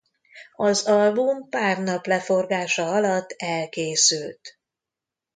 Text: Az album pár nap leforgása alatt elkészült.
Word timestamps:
Az 0.55 0.85
album 0.87 1.49
pár 1.49 1.77
nap 1.83 2.05
leforgása 2.05 2.91
alatt 2.91 3.35
elkészült. 3.37 4.59